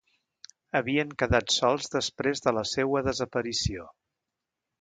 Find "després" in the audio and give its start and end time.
1.97-2.41